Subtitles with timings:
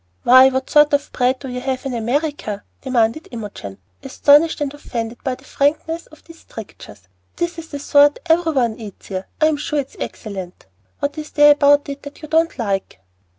[0.23, 5.23] "Why, what sort of bread do you have in America?" demanded Imogen, astonished and offended
[5.23, 7.07] by the frankness of these strictures.
[7.35, 9.27] "This is the sort every one eats here.
[9.39, 10.65] I'm sure it's excellent.
[11.01, 12.99] What is there about it that you don't like?"